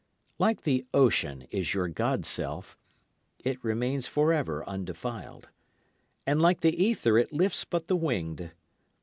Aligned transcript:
Like 0.39 0.61
the 0.61 0.83
ocean 0.95 1.43
is 1.51 1.75
your 1.75 1.87
god 1.87 2.25
self; 2.25 2.75
It 3.43 3.63
remains 3.63 4.07
for 4.07 4.33
ever 4.33 4.67
undefiled. 4.67 5.49
And 6.25 6.41
like 6.41 6.61
the 6.61 6.75
ether 6.75 7.19
it 7.19 7.31
lifts 7.31 7.65
but 7.65 7.87
the 7.87 7.95
winged. 7.95 8.49